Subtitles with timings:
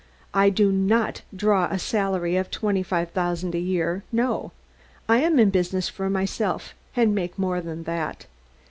[0.33, 4.51] I do not draw a salary of twenty five thousand a year, no.
[5.07, 8.25] I am in business for myself, and make more than that.